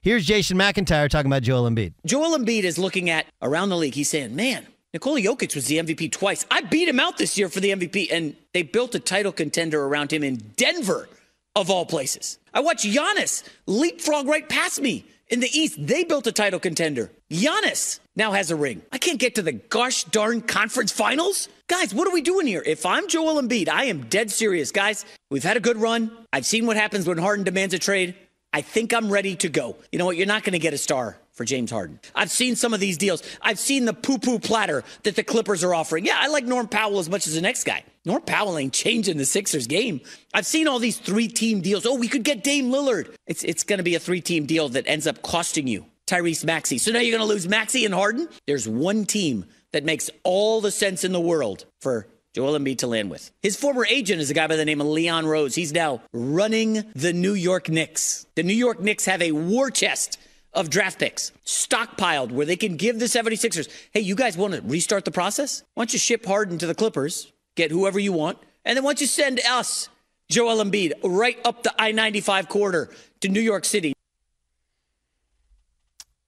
[0.00, 1.92] Here's Jason McIntyre talking about Joel Embiid.
[2.06, 3.92] Joel Embiid is looking at around the league.
[3.92, 6.46] He's saying, man, Nikola Jokic was the MVP twice.
[6.50, 9.84] I beat him out this year for the MVP, and they built a title contender
[9.84, 11.06] around him in Denver,
[11.54, 12.38] of all places.
[12.54, 15.76] I watched Giannis leapfrog right past me in the East.
[15.78, 17.10] They built a title contender.
[17.30, 18.80] Giannis now has a ring.
[18.90, 21.48] I can't get to the gosh darn conference finals.
[21.66, 22.62] Guys, what are we doing here?
[22.64, 24.72] If I'm Joel Embiid, I am dead serious.
[24.72, 26.10] Guys, we've had a good run.
[26.32, 28.14] I've seen what happens when Harden demands a trade.
[28.54, 29.76] I think I'm ready to go.
[29.92, 30.16] You know what?
[30.16, 32.00] You're not going to get a star for James Harden.
[32.14, 33.22] I've seen some of these deals.
[33.42, 36.06] I've seen the poo poo platter that the Clippers are offering.
[36.06, 37.84] Yeah, I like Norm Powell as much as the next guy.
[38.06, 40.00] Norm Powell ain't changing the Sixers game.
[40.32, 41.84] I've seen all these three team deals.
[41.84, 43.14] Oh, we could get Dame Lillard.
[43.26, 46.44] It's, it's going to be a three team deal that ends up costing you Tyrese
[46.44, 46.78] Maxey.
[46.78, 48.28] So now you're going to lose Maxey and Harden?
[48.46, 52.86] There's one team that makes all the sense in the world for Joel Embiid to
[52.86, 53.30] land with.
[53.42, 55.54] His former agent is a guy by the name of Leon Rose.
[55.54, 58.26] He's now running the New York Knicks.
[58.34, 60.18] The New York Knicks have a war chest
[60.52, 64.62] of draft picks stockpiled where they can give the 76ers, hey, you guys want to
[64.62, 65.62] restart the process?
[65.74, 68.90] Why don't you ship Harden to the Clippers, get whoever you want, and then why
[68.90, 69.88] don't you send us,
[70.30, 72.90] Joel Embiid, right up the I 95 corridor
[73.20, 73.94] to New York City?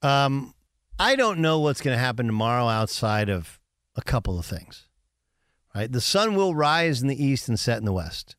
[0.02, 0.54] Um,
[0.98, 3.58] I don't know what's going to happen tomorrow outside of
[3.96, 4.86] a couple of things.
[5.74, 8.34] Right, the sun will rise in the east and set in the west.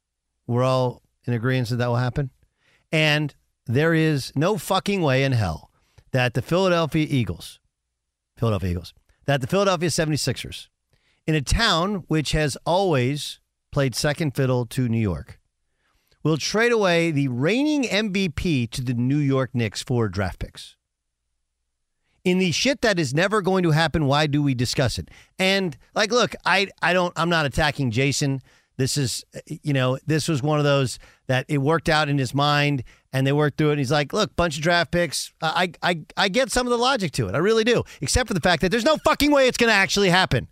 [0.47, 2.29] We're all in agreement that that will happen,
[2.91, 3.33] and
[3.65, 5.71] there is no fucking way in hell
[6.11, 7.59] that the Philadelphia Eagles,
[8.35, 8.93] Philadelphia Eagles,
[9.27, 10.67] that the Philadelphia 76ers,
[11.25, 13.39] in a town which has always
[13.71, 15.39] played second fiddle to New York,
[16.23, 20.75] will trade away the reigning MVP to the New York Knicks for draft picks.
[22.23, 25.09] In the shit that is never going to happen, why do we discuss it?
[25.39, 28.41] And like, look, I I don't I'm not attacking Jason.
[28.77, 32.33] This is you know, this was one of those that it worked out in his
[32.33, 35.33] mind and they worked through it and he's like, look, bunch of draft picks.
[35.41, 37.35] I I I get some of the logic to it.
[37.35, 37.83] I really do.
[38.01, 40.47] Except for the fact that there's no fucking way it's going to actually happen.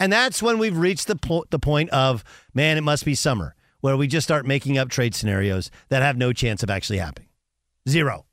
[0.00, 3.54] And that's when we've reached the po- the point of, man, it must be summer,
[3.80, 7.28] where we just start making up trade scenarios that have no chance of actually happening.
[7.88, 8.26] Zero.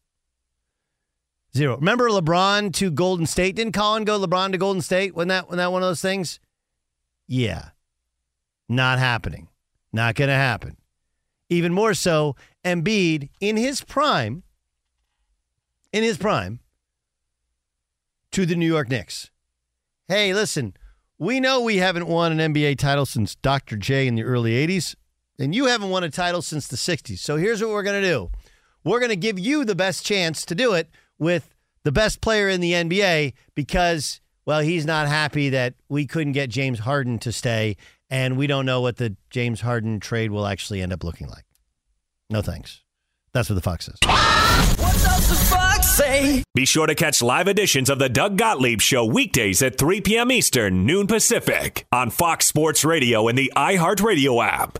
[1.55, 1.75] Zero.
[1.75, 3.55] Remember LeBron to Golden State?
[3.55, 5.13] Didn't Colin go LeBron to Golden State?
[5.13, 6.39] Wasn't that, wasn't that one of those things?
[7.27, 7.69] Yeah.
[8.69, 9.49] Not happening.
[9.91, 10.77] Not going to happen.
[11.49, 14.43] Even more so, Embiid in his prime,
[15.91, 16.61] in his prime,
[18.31, 19.29] to the New York Knicks.
[20.07, 20.73] Hey, listen,
[21.19, 23.75] we know we haven't won an NBA title since Dr.
[23.75, 24.95] J in the early 80s,
[25.37, 27.19] and you haven't won a title since the 60s.
[27.19, 28.29] So here's what we're going to do
[28.83, 30.89] we're going to give you the best chance to do it
[31.21, 36.33] with the best player in the NBA because, well, he's not happy that we couldn't
[36.33, 37.77] get James Harden to stay,
[38.09, 41.45] and we don't know what the James Harden trade will actually end up looking like.
[42.29, 42.81] No thanks.
[43.33, 43.97] That's what the Fox says.
[44.03, 46.43] What does the fox say?
[46.53, 50.31] Be sure to catch live editions of the Doug Gottlieb Show weekdays at 3 p.m.
[50.31, 54.79] Eastern, noon Pacific, on Fox Sports Radio and the iHeartRadio app.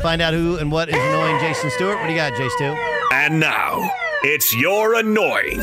[0.00, 1.96] Find out who and what is annoying Jason Stewart.
[1.96, 2.64] What do you got, Jay Stu?
[3.14, 3.90] And now,
[4.24, 5.58] it's your annoying.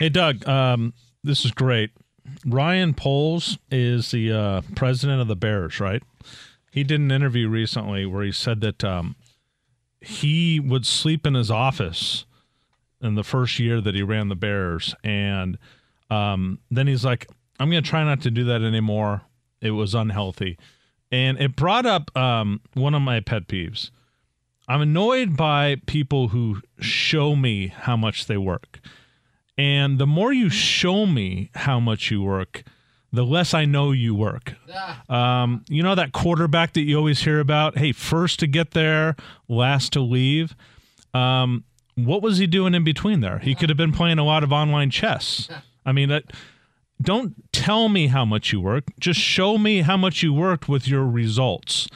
[0.00, 0.92] Hey, Doug, um,
[1.22, 1.92] this is great.
[2.44, 6.02] Ryan Poles is the uh, president of the Bears, right?
[6.72, 9.14] He did an interview recently where he said that um,
[10.00, 12.26] he would sleep in his office
[13.00, 14.96] in the first year that he ran the Bears.
[15.04, 15.58] And
[16.10, 17.28] um, then he's like,
[17.58, 19.22] I'm going to try not to do that anymore.
[19.60, 20.58] It was unhealthy.
[21.10, 23.90] And it brought up um, one of my pet peeves.
[24.68, 28.80] I'm annoyed by people who show me how much they work.
[29.56, 32.64] And the more you show me how much you work,
[33.12, 34.54] the less I know you work.
[35.08, 37.78] Um, you know that quarterback that you always hear about?
[37.78, 39.16] Hey, first to get there,
[39.48, 40.54] last to leave.
[41.14, 43.38] Um, what was he doing in between there?
[43.38, 45.48] He could have been playing a lot of online chess.
[45.86, 46.24] I mean, that,
[47.00, 48.84] don't tell me how much you work.
[48.98, 51.88] Just show me how much you worked with your results.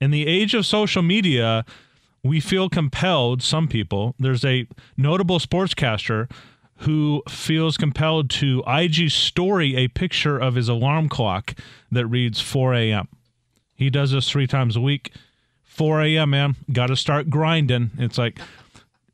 [0.00, 1.64] In the age of social media,
[2.22, 6.30] we feel compelled, some people, there's a notable sportscaster
[6.78, 11.54] who feels compelled to IG story a picture of his alarm clock
[11.90, 13.08] that reads 4 a.m.
[13.74, 15.12] He does this three times a week.
[15.64, 16.56] 4 a.m., man.
[16.70, 17.92] Got to start grinding.
[17.98, 18.38] It's like,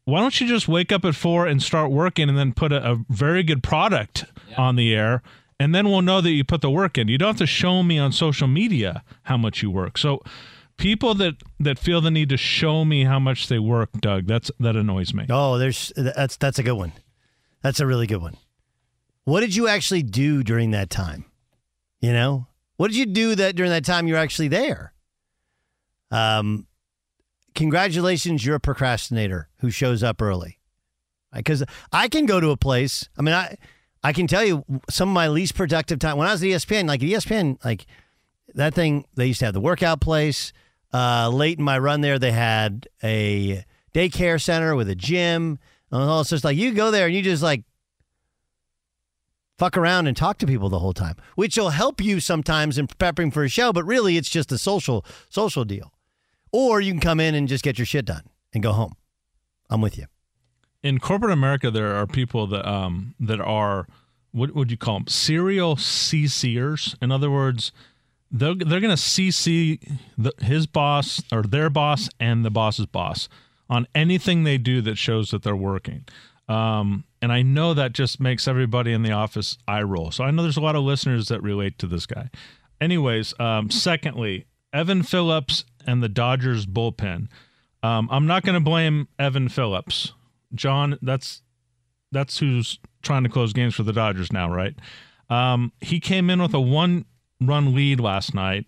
[0.09, 2.93] why don't you just wake up at 4 and start working and then put a,
[2.93, 4.25] a very good product
[4.57, 5.23] on the air?
[5.61, 7.09] And then we'll know that you put the work in.
[7.09, 9.99] You don't have to show me on social media how much you work.
[9.99, 10.23] So,
[10.79, 14.51] people that that feel the need to show me how much they work, Doug, that's
[14.59, 15.27] that annoys me.
[15.29, 16.93] Oh, there's that's that's a good one.
[17.61, 18.37] That's a really good one.
[19.25, 21.27] What did you actually do during that time?
[22.01, 22.47] You know,
[22.79, 24.95] what did you do that during that time you're actually there?
[26.11, 26.68] Um,
[27.55, 30.59] congratulations, you're a procrastinator who shows up early.
[31.35, 33.09] Because I can go to a place.
[33.19, 33.57] I mean, I
[34.03, 36.87] I can tell you some of my least productive time when I was at ESPN.
[36.87, 37.87] Like ESPN, like
[38.55, 40.53] that thing, they used to have the workout place.
[40.93, 45.59] Uh, late in my run there, they had a daycare center with a gym.
[45.91, 47.65] And all it's just like you go there and you just like
[49.59, 52.87] fuck around and talk to people the whole time, which will help you sometimes in
[52.87, 53.73] prepping for a show.
[53.73, 55.93] But really, it's just a social social deal.
[56.53, 58.23] Or you can come in and just get your shit done
[58.53, 58.95] and go home.
[59.71, 60.07] I'm with you.
[60.83, 63.87] In corporate America, there are people that um that are
[64.33, 66.95] what would you call them serial CCers.
[67.03, 67.73] In other words,
[68.31, 69.81] they're they're going to CC
[70.17, 73.29] the, his boss or their boss and the boss's boss
[73.71, 76.05] on anything they do that shows that they're working.
[76.49, 80.11] Um, and I know that just makes everybody in the office eye roll.
[80.11, 82.31] So I know there's a lot of listeners that relate to this guy.
[82.81, 87.29] Anyways, um, secondly, Evan Phillips and the Dodgers bullpen.
[87.83, 90.13] Um, I'm not going to blame Evan Phillips.
[90.55, 91.41] John, that's
[92.13, 94.75] that's who's trying to close games for the Dodgers now, right?
[95.31, 97.07] Um, he came in with a one
[97.41, 98.67] run lead last night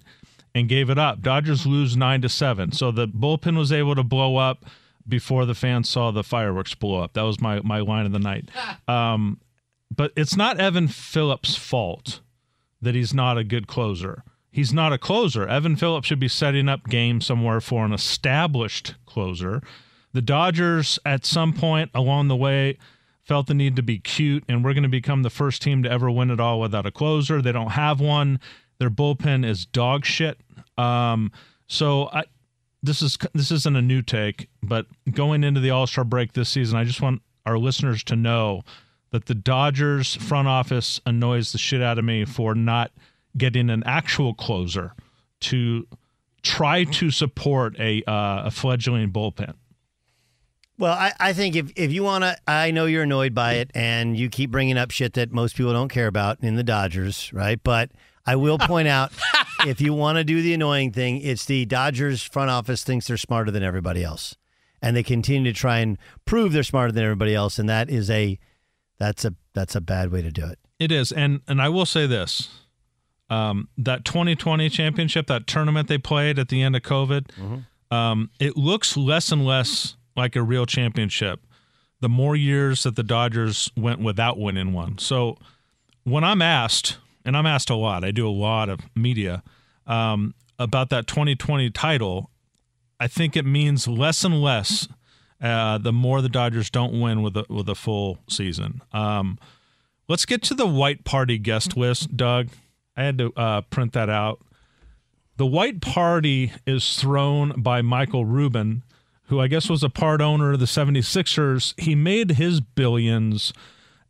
[0.55, 1.21] and gave it up.
[1.21, 2.73] Dodgers lose nine to seven.
[2.73, 4.65] So the bullpen was able to blow up
[5.07, 7.13] before the fans saw the fireworks blow up.
[7.13, 8.49] That was my my line of the night.
[8.89, 9.41] Um,
[9.95, 12.21] but it's not Evan Phillips' fault
[12.81, 14.23] that he's not a good closer.
[14.51, 15.47] He's not a closer.
[15.47, 19.63] Evan Phillips should be setting up games somewhere for an established closer.
[20.13, 22.79] The Dodgers, at some point along the way,
[23.23, 25.91] felt the need to be cute, and we're going to become the first team to
[25.91, 27.41] ever win it all without a closer.
[27.41, 28.41] They don't have one.
[28.79, 30.41] Their bullpen is dog shit.
[30.77, 31.31] Um,
[31.69, 32.25] so I,
[32.83, 36.49] this is this isn't a new take, but going into the All Star break this
[36.49, 38.63] season, I just want our listeners to know
[39.11, 42.91] that the Dodgers front office annoys the shit out of me for not
[43.37, 44.95] getting an actual closer
[45.41, 45.87] to
[46.43, 49.55] try to support a uh, a fledgling bullpen.
[50.81, 53.71] Well, I, I think if, if you want to, I know you're annoyed by it
[53.75, 57.31] and you keep bringing up shit that most people don't care about in the Dodgers,
[57.35, 57.63] right?
[57.63, 57.91] But
[58.25, 59.13] I will point out
[59.67, 63.19] if you want to do the annoying thing, it's the Dodgers front office thinks they're
[63.19, 64.37] smarter than everybody else.
[64.81, 67.59] And they continue to try and prove they're smarter than everybody else.
[67.59, 68.39] And that is a,
[68.99, 70.59] that's a, that's a bad way to do it.
[70.79, 71.13] It is.
[71.13, 72.49] And, and I will say this
[73.31, 77.95] um, that 2020 championship, that tournament they played at the end of COVID, Mm-hmm.
[77.95, 81.41] um, it looks less and less like a real championship
[82.01, 84.99] the more years that the Dodgers went without winning one.
[84.99, 85.37] So
[86.05, 89.43] when I'm asked, and I'm asked a lot, I do a lot of media
[89.87, 92.31] um, about that 2020 title,
[92.99, 94.89] I think it means less and less
[95.43, 98.81] uh, the more the Dodgers don't win with a, with a full season.
[98.93, 99.39] Um,
[100.09, 102.49] let's get to the white party guest list, Doug.
[103.01, 104.43] I had to uh, print that out.
[105.39, 108.83] The white party is thrown by Michael Rubin,
[109.29, 111.81] who I guess was a part owner of the 76ers.
[111.81, 113.55] He made his billions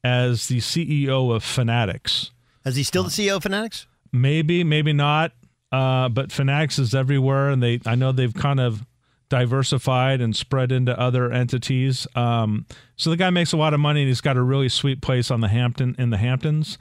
[0.03, 2.32] as the CEO of Fanatics.
[2.64, 3.86] Is he still the CEO of Fanatics?
[4.11, 5.34] Maybe, maybe not.
[5.70, 8.84] Uh, but Fanatics is everywhere, and they I know they've kind of
[9.28, 12.09] diversified and spread into other entities.
[12.16, 12.66] Um,
[12.97, 15.30] so the guy makes a lot of money, and he's got a really sweet place
[15.30, 16.76] on the Hampton in the Hamptons.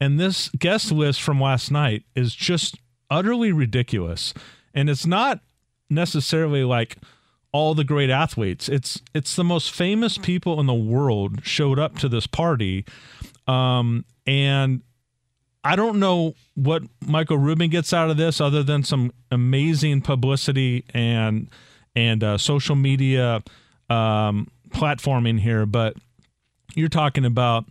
[0.00, 2.76] And this guest list from last night is just
[3.10, 4.34] utterly ridiculous,
[4.74, 5.40] and it's not
[5.88, 6.96] necessarily like
[7.52, 8.68] all the great athletes.
[8.68, 12.84] It's it's the most famous people in the world showed up to this party,
[13.46, 14.82] um, and
[15.62, 20.84] I don't know what Michael Rubin gets out of this other than some amazing publicity
[20.92, 21.48] and
[21.96, 23.42] and uh, social media
[23.88, 25.96] um, platforming here, but
[26.74, 27.64] you're talking about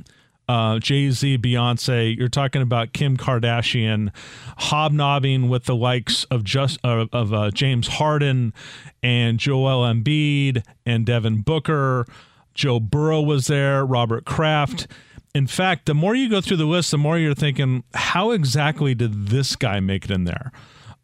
[0.48, 2.16] uh, Jay Z, Beyonce.
[2.18, 4.12] You're talking about Kim Kardashian
[4.58, 8.54] hobnobbing with the likes of just uh, of uh, James Harden
[9.02, 12.06] and Joel Embiid and Devin Booker.
[12.54, 13.86] Joe Burrow was there.
[13.86, 14.88] Robert Kraft.
[15.34, 18.94] In fact, the more you go through the list, the more you're thinking, how exactly
[18.94, 20.52] did this guy make it in there?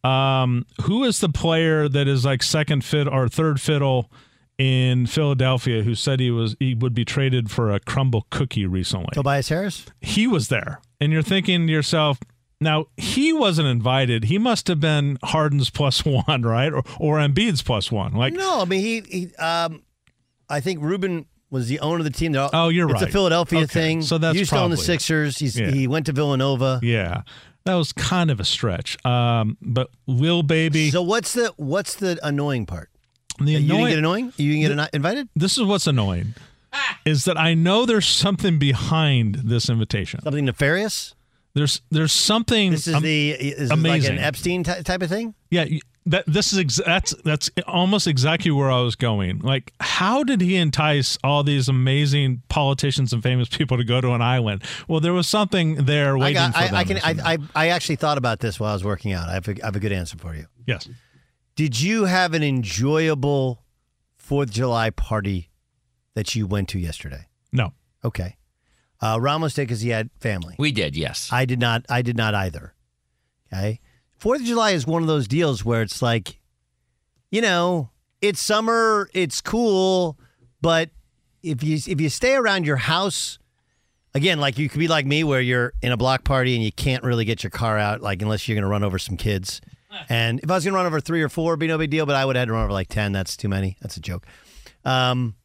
[0.03, 4.11] Um, who is the player that is like second fiddle or third fiddle
[4.59, 9.09] in Philadelphia who said he was he would be traded for a Crumbl cookie recently?
[9.13, 9.85] Tobias Harris?
[10.01, 10.81] He was there.
[10.99, 12.19] And you're thinking to yourself,
[12.61, 14.25] now he wasn't invited.
[14.25, 16.71] He must have been Harden's plus one, right?
[16.73, 18.13] Or or Embiid's plus one.
[18.13, 19.81] Like no, I mean he, he um,
[20.49, 22.33] I think Rubin was the owner of the team.
[22.33, 23.09] They're- Oh, you're it's right.
[23.09, 24.01] a Philadelphia Okay, thing.
[24.03, 25.39] so that's used to own the Sixers.
[25.39, 25.71] He's, Yeah.
[25.71, 26.79] He went to Villanova.
[26.83, 27.23] Yeah.
[27.65, 29.03] That was kind of a stretch.
[29.05, 30.91] Um, but Lil Baby.
[30.91, 32.89] So what's the what's the annoying part?
[33.41, 34.33] The you didn't get annoying.
[34.37, 35.29] You didn't get ano- invited.
[35.35, 36.33] This is what's annoying.
[36.73, 36.99] Ah.
[37.05, 40.21] Is that I know there's something behind this invitation.
[40.21, 41.15] Something nefarious.
[41.55, 42.71] There's there's something.
[42.71, 44.11] This is am- the is amazing.
[44.11, 45.33] like an Epstein ty- type of thing.
[45.49, 45.65] Yeah,
[46.05, 49.39] that this is ex- that's that's almost exactly where I was going.
[49.39, 54.11] Like, how did he entice all these amazing politicians and famous people to go to
[54.13, 54.63] an island?
[54.87, 56.53] Well, there was something there I waiting got.
[56.55, 56.75] for them.
[56.75, 56.97] I, I can.
[56.97, 59.27] I, I I actually thought about this while I was working out.
[59.27, 60.45] I have a, I have a good answer for you.
[60.67, 60.87] yes.
[61.59, 63.65] Did you have an enjoyable
[64.15, 65.49] Fourth of July party
[66.13, 67.27] that you went to yesterday?
[67.51, 67.73] No.
[68.01, 68.37] Okay.
[69.01, 70.55] Uh, Ramos did because he had family.
[70.57, 71.27] We did, yes.
[71.33, 71.85] I did not.
[71.89, 72.75] I did not either.
[73.51, 73.81] Okay.
[74.17, 76.39] Fourth of July is one of those deals where it's like,
[77.29, 77.89] you know,
[78.21, 80.17] it's summer, it's cool,
[80.61, 80.91] but
[81.43, 83.37] if you if you stay around your house,
[84.13, 86.71] again, like you could be like me, where you're in a block party and you
[86.71, 89.59] can't really get your car out, like unless you're going to run over some kids.
[90.07, 91.89] And if I was going to run over three or four, it'd be no big
[91.89, 92.05] deal.
[92.05, 93.11] But I would have had to run over like ten.
[93.11, 93.75] That's too many.
[93.81, 94.25] That's a joke.
[94.85, 95.35] Um,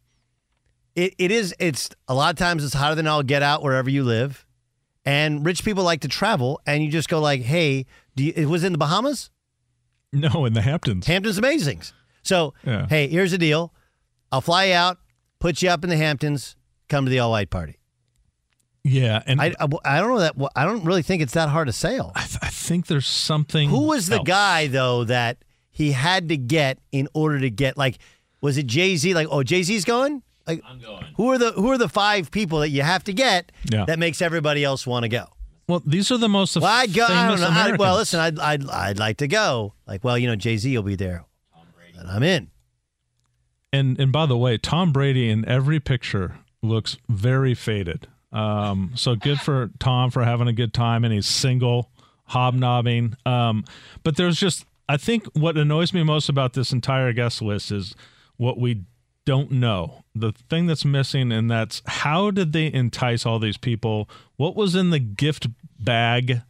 [0.95, 1.55] it, it is.
[1.59, 4.47] It's a lot of times it's hotter than I'll get out wherever you live,
[5.05, 6.61] and rich people like to travel.
[6.67, 7.87] And you just go like, hey,
[8.17, 9.31] do you, it was in the Bahamas.
[10.13, 11.07] No, in the Hamptons.
[11.07, 11.83] Hamptons amazing.
[12.23, 12.87] So Yeah.
[12.89, 13.73] hey, here's the deal.
[14.31, 14.99] I'll fly you out,
[15.41, 16.55] put you up in the Hamptons,
[16.89, 17.79] come to the all white party.
[18.87, 21.68] Yeah, and I, I, I don't know that I don't really think it's that hard
[21.68, 22.12] to sail.
[22.14, 23.70] I, th- I think there's something.
[23.70, 24.26] Who was the else.
[24.28, 25.39] guy though that
[25.70, 27.99] he had to get in order to get like
[28.43, 29.14] was it Jay Z?
[29.14, 30.22] Like oh Jay Z's going.
[30.47, 31.07] Like, I'm going.
[31.16, 33.87] Who are the Who are the five people that you have to get Yeah.
[33.87, 35.24] that makes everybody else want to go?
[35.66, 37.05] Well, these are the most Well, I'd go.
[37.07, 37.47] I don't famous know.
[37.47, 37.78] I'd, Americans.
[37.78, 39.72] well, listen, I'd, I'd I'd like to go.
[39.87, 41.24] Like, well, you know, Jay Z will be there,
[41.99, 42.51] and I'm in.
[43.72, 48.09] And and by the way, Tom Brady in every picture looks very faded.
[48.35, 51.91] Um, so good for Tom for having a good time, and he's single,
[52.26, 53.16] hobnobbing.
[53.24, 53.64] Um,
[54.03, 57.95] but there's just, I think, what annoys me most about this entire guest list is
[58.37, 58.82] what we
[59.24, 60.05] don't know.
[60.14, 64.09] The thing that's missing, and that's how did they entice all these people?
[64.37, 65.47] What was in the gift
[65.78, 66.43] bag?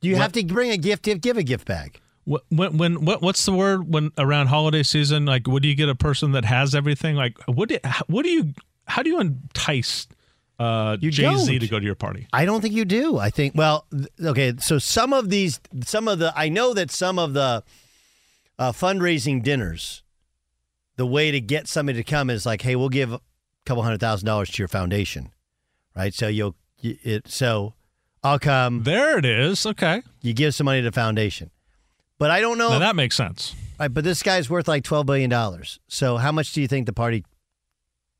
[0.00, 1.02] Do you What- have to bring a gift?
[1.04, 2.00] Give, give a gift bag.
[2.24, 5.26] What, when, when, what, what's the word when around holiday season?
[5.26, 7.14] Like, what do you get a person that has everything?
[7.14, 7.78] Like, what do,
[8.08, 8.52] what do you,
[8.88, 10.08] how do you entice
[10.58, 12.26] uh, Jay Z to go to your party?
[12.32, 13.18] I don't think you do.
[13.18, 14.54] I think well, th- okay.
[14.58, 17.62] So some of these, some of the, I know that some of the
[18.58, 20.02] uh, fundraising dinners,
[20.96, 23.20] the way to get somebody to come is like, hey, we'll give a
[23.66, 25.30] couple hundred thousand dollars to your foundation,
[25.94, 26.14] right?
[26.14, 27.28] So you'll it.
[27.28, 27.74] So
[28.22, 28.84] I'll come.
[28.84, 29.66] There it is.
[29.66, 31.50] Okay, you give some money to the foundation,
[32.18, 32.70] but I don't know.
[32.70, 33.54] now that makes sense.
[33.78, 35.80] Right, but this guy's worth like twelve billion dollars.
[35.86, 37.24] So how much do you think the party?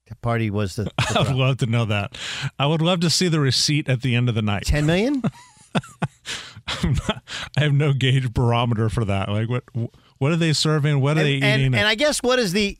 [0.08, 2.16] The party was the, the I would love to know that.
[2.58, 4.64] I would love to see the receipt at the end of the night.
[4.64, 5.22] ten million.
[6.84, 7.22] Not-
[7.56, 9.28] I have no gauge barometer for that.
[9.28, 9.64] Like, what,
[10.18, 11.00] what are they serving?
[11.00, 11.74] What are they and, and, eating?
[11.74, 12.76] and I guess what is the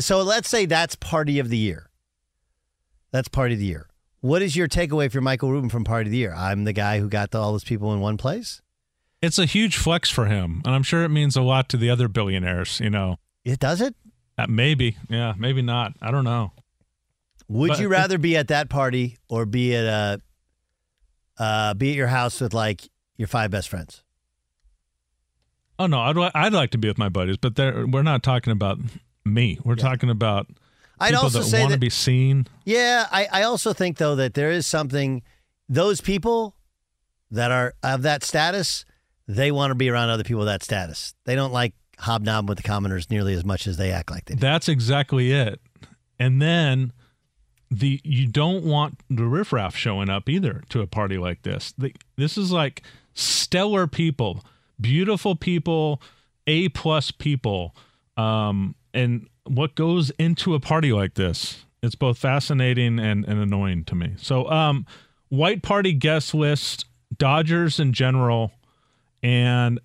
[0.00, 1.90] so let's say that's party of the year.
[3.12, 3.88] That's party of the year.
[4.20, 6.34] What is your takeaway for Michael Rubin from party of the year?
[6.34, 8.62] I'm the guy who got the, all those people in one place.
[9.20, 11.90] it's a huge flex for him, and I'm sure it means a lot to the
[11.90, 12.80] other billionaires.
[12.80, 13.94] You know, it does it.
[14.38, 15.92] Uh, maybe, yeah, maybe not.
[16.00, 16.52] I don't know.
[17.48, 21.96] Would But- you rather be at that party or be at a uh, be at
[21.96, 22.82] your house with like
[23.16, 24.02] your five best friends?
[25.78, 28.52] Oh no, I'd I'd like to be with my buddies, but they're- we're not talking
[28.52, 28.78] about
[29.24, 29.58] me.
[29.64, 30.46] We're talking about
[31.00, 32.46] I'd people also that say want to be seen.
[32.64, 35.22] Yeah, I, I also think though that there is something
[35.68, 36.54] those people
[37.30, 38.84] that are of that status,
[39.26, 41.14] they want to be around other people of that status.
[41.24, 44.34] They don't like hobnobbing with the commoners nearly as much as they act like they
[44.34, 44.40] do.
[44.40, 45.60] That's exactly it.
[46.18, 46.92] And then
[47.70, 51.72] the you don't want the riffraff showing up either to a party like this.
[51.76, 52.82] The, this is like
[53.14, 54.44] stellar people,
[54.80, 56.00] beautiful people,
[56.46, 57.74] A plus people.
[58.16, 61.64] Um, and what goes into a party like this.
[61.82, 64.14] It's both fascinating and, and annoying to me.
[64.16, 64.86] So, um,
[65.28, 66.86] white party guest list,
[67.16, 68.52] Dodgers in general,
[69.22, 69.80] and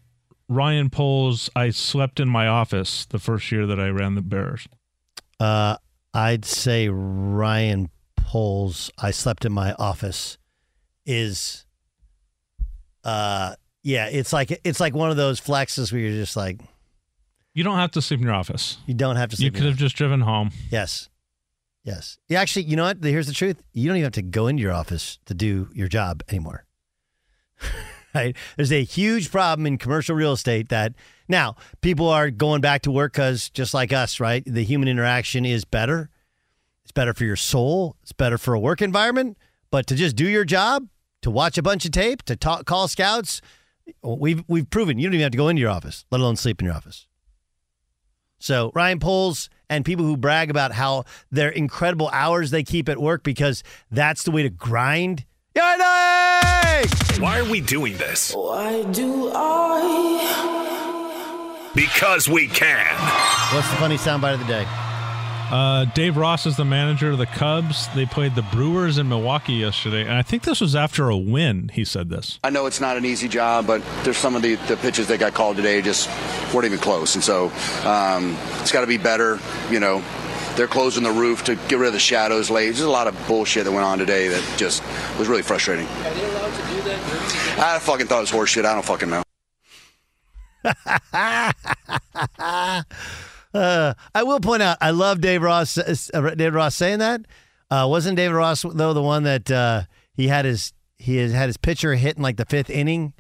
[0.47, 1.49] Ryan Poles.
[1.55, 4.67] I slept in my office the first year that I ran the Bears.
[5.39, 5.75] Uh,
[6.14, 8.91] I'd say Ryan Poles.
[8.97, 10.38] I slept in my office.
[11.05, 11.66] Is
[13.03, 16.60] uh yeah, it's like it's like one of those flexes where you're just like
[17.53, 18.78] You don't have to sleep in your office.
[18.86, 19.36] you don't have to.
[19.36, 20.51] You Sleep in could have just driven home.
[20.70, 21.10] Yes.
[21.84, 22.18] Yes.
[22.28, 23.01] Yeah, actually, you know what?
[23.03, 23.64] Here's the truth.
[23.74, 26.66] You don't even have to go into your office to do your job anymore.
[28.14, 28.36] right?
[28.57, 30.93] There's a huge problem in commercial real estate that
[31.30, 34.43] now people are going back to work because just like us, right?
[34.45, 36.09] The human interaction is better.
[36.84, 37.95] It's better for your soul.
[38.01, 39.38] It's better for a work environment.
[39.71, 40.88] But to just do your job,
[41.21, 43.41] to watch a bunch of tape, to talk, call scouts,
[44.01, 46.61] we've we've proven you don't even have to go into your office, let alone sleep
[46.61, 47.07] in your office.
[48.39, 52.97] So Ryan Poles and people who brag about how their incredible hours they keep at
[52.97, 55.25] work because that's the way to grind.
[57.19, 58.34] Why are we doing this?
[58.34, 60.68] Why do I?
[61.76, 62.95] Because we can.
[63.53, 64.65] What's the funny soundbite of the day?
[65.51, 67.88] Uh, Dave Ross is the manager of the Cubs.
[67.95, 71.72] They played the Brewers in Milwaukee yesterday, and I think this was after a win.
[71.74, 72.39] He said this.
[72.43, 75.20] I know it's not an easy job, but there's some of the, the pitches that
[75.20, 76.07] got called today just
[76.53, 77.15] weren't even close.
[77.15, 77.51] And so
[77.84, 79.39] um, it's got to be better.
[79.72, 80.03] You know,
[80.55, 82.65] they're closing the roof to get rid of the shadows late.
[82.65, 84.84] There's a lot of bullshit that went on today that just
[85.17, 85.88] was really frustrating.
[85.88, 87.59] Are they allowed to do that?
[87.59, 88.65] I fucking thought it was horseshit.
[88.65, 89.24] I don't fucking know.
[93.51, 95.76] Uh, I will point out, I love Dave Ross.
[95.76, 97.22] Uh, Dave Ross saying that.
[97.72, 99.82] Uh, wasn't David Ross though the one that uh,
[100.14, 103.14] he had his he has had his pitcher hit in like the fifth inning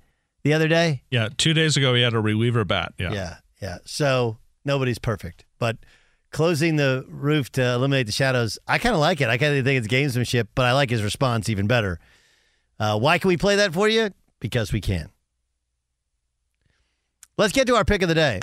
[0.43, 1.03] the other day?
[1.09, 2.93] Yeah, two days ago he had a reliever bat.
[2.97, 3.77] Yeah, Yeah, yeah.
[3.85, 5.77] So nobody's perfect, but
[6.31, 9.29] closing the roof to eliminate the shadows, I kind of like it.
[9.29, 11.99] I kind of think it's gamesmanship, but I like his response even better.
[12.79, 14.11] Uh, why can we play that for you?
[14.39, 15.09] Because we can.
[17.39, 18.41] Let's get to our pick of the day.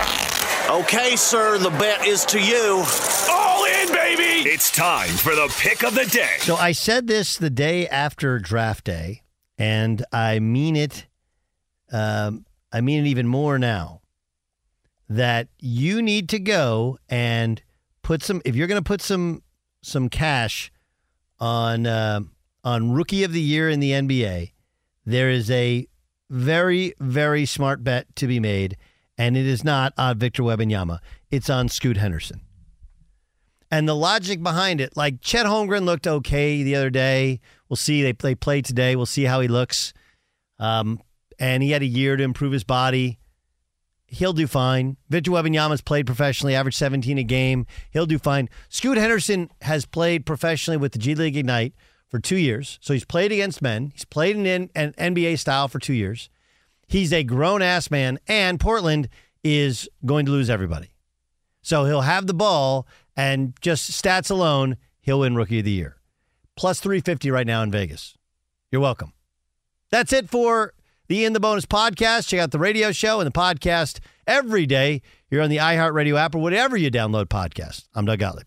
[0.70, 2.82] Okay, sir, the bet is to you.
[3.30, 4.48] All in, baby!
[4.48, 6.36] It's time for the pick of the day.
[6.38, 9.20] So I said this the day after draft day,
[9.58, 11.04] and I mean it.
[11.92, 14.00] Um, I mean it even more now.
[15.10, 17.60] That you need to go and
[18.00, 18.40] put some.
[18.46, 19.42] If you're going to put some
[19.82, 20.72] some cash
[21.38, 22.20] on uh,
[22.64, 24.52] on rookie of the year in the NBA,
[25.04, 25.86] there is a
[26.30, 28.76] very very smart bet to be made,
[29.18, 30.98] and it is not on Victor Wembanyama.
[31.30, 32.40] It's on Scoot Henderson.
[33.70, 37.40] And the logic behind it, like Chet Holmgren looked okay the other day.
[37.68, 38.02] We'll see.
[38.02, 38.94] They they play today.
[38.94, 39.92] We'll see how he looks.
[40.58, 41.00] Um,
[41.38, 43.18] and he had a year to improve his body.
[44.06, 44.96] He'll do fine.
[45.10, 47.66] Victor Wembanyama's played professionally, averaged 17 a game.
[47.90, 48.48] He'll do fine.
[48.68, 51.74] Scoot Henderson has played professionally with the G League Ignite
[52.08, 52.78] for two years.
[52.80, 53.90] So he's played against men.
[53.92, 56.30] He's played in an NBA style for two years.
[56.86, 59.08] He's a grown ass man, and Portland
[59.42, 60.90] is going to lose everybody.
[61.62, 65.96] So he'll have the ball, and just stats alone, he'll win Rookie of the Year.
[66.56, 68.16] Plus 350 right now in Vegas.
[68.70, 69.12] You're welcome.
[69.90, 70.74] That's it for
[71.08, 72.28] the In the Bonus podcast.
[72.28, 75.02] Check out the radio show and the podcast every day.
[75.30, 77.86] You're on the iHeartRadio app or whatever you download podcasts.
[77.94, 78.46] I'm Doug Gottlieb.